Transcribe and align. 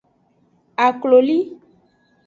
Akloli. 0.85 1.39